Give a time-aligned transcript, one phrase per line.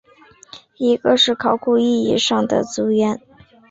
[0.77, 3.21] 一个是考古意义上的族源。